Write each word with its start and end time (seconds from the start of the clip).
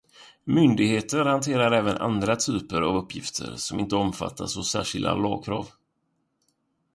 Myndigheter 0.45 1.25
hanterar 1.25 1.71
även 1.71 1.97
andra 1.97 2.35
typer 2.35 2.81
av 2.81 2.95
uppgifter 2.95 3.53
som 3.55 3.79
inte 3.79 3.95
omfattas 3.95 4.57
av 4.57 4.61
särskilda 4.63 5.15
lagkrav. 5.15 5.67